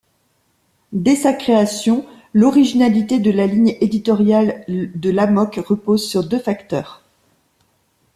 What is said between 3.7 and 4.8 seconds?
éditoriale